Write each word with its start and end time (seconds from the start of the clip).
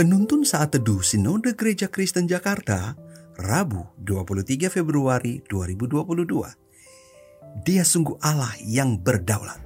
Penuntun 0.00 0.48
Saat 0.48 0.72
Teduh 0.72 1.04
Sinode 1.04 1.52
Gereja 1.52 1.84
Kristen 1.92 2.24
Jakarta, 2.24 2.96
Rabu 3.36 3.84
23 4.00 4.72
Februari 4.72 5.44
2022. 5.44 7.68
Dia 7.68 7.84
sungguh 7.84 8.16
Allah 8.24 8.48
yang 8.64 8.96
berdaulat. 8.96 9.60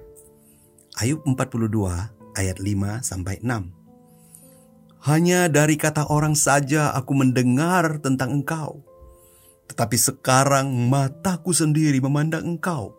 Ayub 0.99 1.23
42 1.23 2.35
ayat 2.35 2.59
5 2.59 3.07
sampai 3.07 3.39
6. 3.46 5.07
Hanya 5.07 5.46
dari 5.46 5.79
kata 5.79 6.11
orang 6.11 6.35
saja 6.35 6.91
aku 6.91 7.14
mendengar 7.14 8.03
tentang 8.03 8.43
engkau. 8.43 8.82
Tetapi 9.71 9.94
sekarang 9.94 10.66
mataku 10.91 11.55
sendiri 11.55 12.03
memandang 12.03 12.58
engkau. 12.58 12.91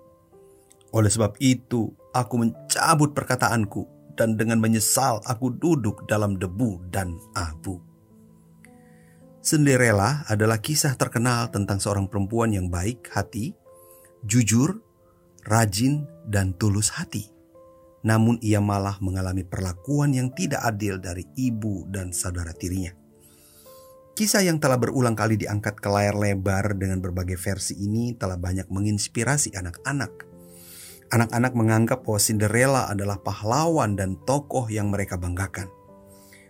Oleh 0.96 1.12
sebab 1.12 1.36
itu, 1.44 1.92
aku 2.16 2.48
mencabut 2.48 3.12
perkataanku 3.12 3.95
dan 4.16 4.40
dengan 4.40 4.60
menyesal 4.60 5.20
aku 5.28 5.54
duduk 5.56 6.08
dalam 6.08 6.40
debu 6.40 6.88
dan 6.92 7.16
abu. 7.36 7.80
Cinderella 9.46 10.26
adalah 10.26 10.58
kisah 10.58 10.98
terkenal 10.98 11.54
tentang 11.54 11.78
seorang 11.78 12.10
perempuan 12.10 12.50
yang 12.50 12.66
baik 12.66 13.14
hati, 13.14 13.54
jujur, 14.26 14.82
rajin, 15.46 16.10
dan 16.26 16.58
tulus 16.58 16.90
hati. 16.98 17.30
Namun 18.02 18.42
ia 18.42 18.58
malah 18.58 18.98
mengalami 19.06 19.46
perlakuan 19.46 20.18
yang 20.18 20.34
tidak 20.34 20.66
adil 20.66 20.98
dari 20.98 21.30
ibu 21.38 21.86
dan 21.94 22.10
saudara 22.10 22.58
tirinya. 22.58 22.94
Kisah 24.16 24.42
yang 24.48 24.58
telah 24.58 24.80
berulang 24.80 25.14
kali 25.14 25.38
diangkat 25.38 25.78
ke 25.78 25.90
layar 25.94 26.16
lebar 26.16 26.74
dengan 26.80 27.04
berbagai 27.04 27.36
versi 27.38 27.78
ini 27.78 28.16
telah 28.16 28.40
banyak 28.40 28.72
menginspirasi 28.72 29.54
anak-anak 29.54 30.35
Anak-anak 31.14 31.54
menganggap 31.54 32.02
bahwa 32.02 32.18
Cinderella 32.18 32.90
adalah 32.90 33.22
pahlawan 33.22 33.94
dan 33.94 34.18
tokoh 34.26 34.66
yang 34.74 34.90
mereka 34.90 35.22
banggakan. 35.22 35.70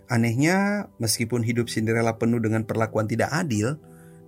Anehnya, 0.07 0.87
meskipun 1.01 1.41
hidup 1.43 1.67
Cinderella 1.67 2.15
penuh 2.15 2.39
dengan 2.39 2.63
perlakuan 2.63 3.09
tidak 3.09 3.33
adil, 3.33 3.75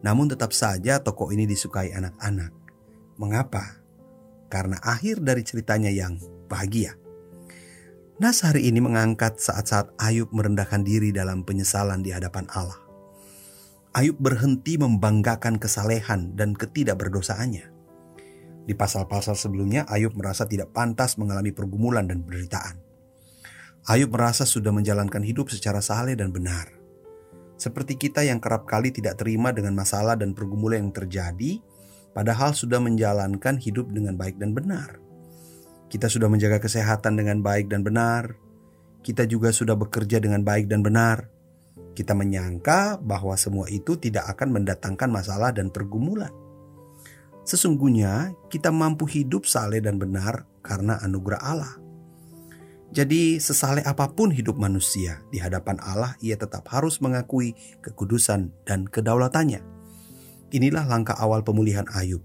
namun 0.01 0.27
tetap 0.27 0.51
saja 0.51 0.99
tokoh 0.99 1.31
ini 1.31 1.47
disukai 1.47 1.93
anak-anak. 1.93 2.51
Mengapa? 3.17 3.79
Karena 4.51 4.81
akhir 4.83 5.23
dari 5.23 5.45
ceritanya 5.45 5.93
yang 5.93 6.19
bahagia. 6.51 6.97
Nas 8.17 8.41
hari 8.41 8.65
ini 8.65 8.81
mengangkat 8.81 9.37
saat-saat 9.37 9.93
Ayub 10.01 10.33
merendahkan 10.33 10.81
diri 10.81 11.13
dalam 11.13 11.45
penyesalan 11.45 12.01
di 12.01 12.09
hadapan 12.09 12.49
Allah. 12.49 12.81
Ayub 13.93 14.17
berhenti 14.17 14.81
membanggakan 14.81 15.61
kesalehan 15.61 16.33
dan 16.33 16.57
ketidakberdosaannya. 16.57 17.76
Di 18.67 18.75
pasal-pasal 18.75 19.39
sebelumnya, 19.39 19.87
Ayub 19.87 20.11
merasa 20.19 20.43
tidak 20.43 20.75
pantas 20.75 21.15
mengalami 21.15 21.55
pergumulan 21.55 22.03
dan 22.03 22.19
penderitaan. 22.27 22.83
Ayub 23.87 24.11
merasa 24.11 24.43
sudah 24.43 24.75
menjalankan 24.75 25.23
hidup 25.23 25.47
secara 25.47 25.79
saleh 25.79 26.19
dan 26.19 26.35
benar. 26.35 26.67
Seperti 27.55 27.95
kita 27.95 28.27
yang 28.27 28.43
kerap 28.43 28.67
kali 28.67 28.91
tidak 28.91 29.15
terima 29.23 29.55
dengan 29.55 29.71
masalah 29.71 30.19
dan 30.19 30.35
pergumulan 30.35 30.83
yang 30.83 30.91
terjadi, 30.91 31.63
padahal 32.11 32.51
sudah 32.51 32.83
menjalankan 32.83 33.55
hidup 33.55 33.87
dengan 33.95 34.19
baik 34.19 34.35
dan 34.35 34.51
benar. 34.51 34.99
Kita 35.87 36.11
sudah 36.11 36.27
menjaga 36.27 36.59
kesehatan 36.59 37.15
dengan 37.15 37.39
baik 37.39 37.71
dan 37.71 37.87
benar. 37.87 38.35
Kita 38.99 39.23
juga 39.23 39.55
sudah 39.55 39.79
bekerja 39.79 40.19
dengan 40.19 40.43
baik 40.43 40.67
dan 40.67 40.83
benar. 40.83 41.31
Kita 41.95 42.11
menyangka 42.11 42.99
bahwa 42.99 43.39
semua 43.39 43.71
itu 43.71 43.95
tidak 43.95 44.27
akan 44.35 44.59
mendatangkan 44.59 45.07
masalah 45.07 45.55
dan 45.55 45.71
pergumulan. 45.71 46.46
Sesungguhnya 47.47 48.35
kita 48.51 48.75
mampu 48.75 49.07
hidup 49.07 49.47
saleh 49.47 49.79
dan 49.79 49.95
benar 49.95 50.43
karena 50.59 50.99
anugerah 50.99 51.39
Allah. 51.39 51.73
Jadi 52.91 53.39
sesaleh 53.39 53.87
apa 53.87 54.11
pun 54.11 54.35
hidup 54.35 54.59
manusia 54.59 55.23
di 55.31 55.39
hadapan 55.39 55.79
Allah 55.79 56.19
ia 56.19 56.35
tetap 56.35 56.67
harus 56.67 56.99
mengakui 56.99 57.55
kekudusan 57.79 58.51
dan 58.67 58.83
kedaulatannya. 58.83 59.63
Inilah 60.51 60.91
langkah 60.91 61.15
awal 61.15 61.47
pemulihan 61.47 61.87
Ayub. 61.95 62.19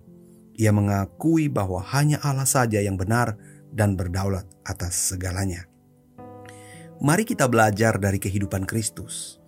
Ia 0.58 0.74
mengakui 0.74 1.46
bahwa 1.46 1.78
hanya 1.94 2.18
Allah 2.26 2.46
saja 2.46 2.82
yang 2.82 2.98
benar 2.98 3.38
dan 3.70 3.94
berdaulat 3.94 4.50
atas 4.66 5.14
segalanya. 5.14 5.70
Mari 6.98 7.22
kita 7.22 7.46
belajar 7.46 7.94
dari 7.98 8.18
kehidupan 8.18 8.66
Kristus. 8.66 9.38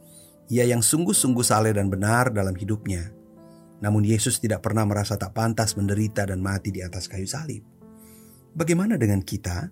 Ia 0.50 0.70
yang 0.70 0.86
sungguh-sungguh 0.86 1.42
saleh 1.42 1.74
dan 1.74 1.90
benar 1.90 2.30
dalam 2.30 2.54
hidupnya 2.54 3.23
namun 3.82 4.06
Yesus 4.06 4.38
tidak 4.38 4.62
pernah 4.62 4.86
merasa 4.86 5.18
tak 5.18 5.34
pantas 5.34 5.74
menderita 5.74 6.28
dan 6.28 6.38
mati 6.38 6.70
di 6.70 6.84
atas 6.84 7.10
kayu 7.10 7.26
salib. 7.26 7.64
Bagaimana 8.54 8.94
dengan 8.94 9.18
kita? 9.24 9.66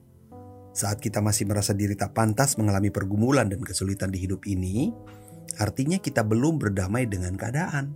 Saat 0.72 1.04
kita 1.04 1.20
masih 1.20 1.46
merasa 1.46 1.76
diri 1.76 1.94
tak 1.94 2.16
pantas 2.16 2.56
mengalami 2.56 2.88
pergumulan 2.88 3.46
dan 3.46 3.60
kesulitan 3.60 4.08
di 4.08 4.24
hidup 4.24 4.42
ini, 4.48 4.90
artinya 5.60 6.00
kita 6.00 6.24
belum 6.24 6.58
berdamai 6.58 7.06
dengan 7.06 7.36
keadaan. 7.36 7.94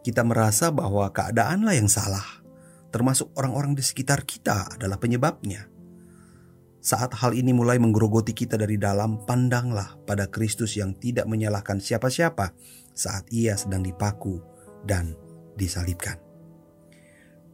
Kita 0.00 0.22
merasa 0.22 0.70
bahwa 0.70 1.10
keadaanlah 1.10 1.74
yang 1.74 1.90
salah, 1.90 2.24
termasuk 2.94 3.34
orang-orang 3.34 3.74
di 3.74 3.82
sekitar 3.82 4.22
kita 4.22 4.78
adalah 4.78 4.96
penyebabnya. 5.02 5.66
Saat 6.84 7.16
hal 7.20 7.32
ini 7.32 7.50
mulai 7.56 7.80
menggerogoti 7.80 8.36
kita 8.36 8.60
dari 8.60 8.76
dalam, 8.76 9.24
pandanglah 9.24 9.96
pada 10.04 10.28
Kristus 10.28 10.76
yang 10.76 10.94
tidak 10.96 11.24
menyalahkan 11.24 11.80
siapa-siapa 11.80 12.52
saat 12.92 13.24
ia 13.32 13.56
sedang 13.56 13.80
dipaku 13.80 14.53
dan 14.84 15.18
disalibkan. 15.58 16.20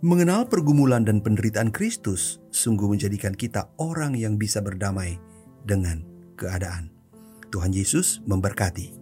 Mengenal 0.01 0.49
pergumulan 0.49 1.05
dan 1.05 1.21
penderitaan 1.21 1.69
Kristus 1.69 2.41
sungguh 2.49 2.89
menjadikan 2.89 3.37
kita 3.37 3.69
orang 3.77 4.17
yang 4.17 4.41
bisa 4.41 4.65
berdamai 4.65 5.21
dengan 5.69 6.01
keadaan. 6.41 6.89
Tuhan 7.53 7.77
Yesus 7.77 8.25
memberkati. 8.25 9.00